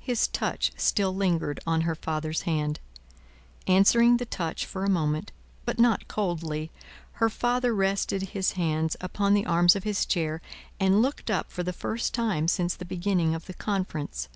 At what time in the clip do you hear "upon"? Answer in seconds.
9.02-9.34